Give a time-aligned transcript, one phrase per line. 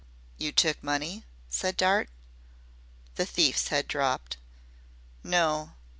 [0.39, 2.09] "You took money?" said Dart.
[3.17, 4.37] The thief's head dropped.
[5.23, 5.73] "No.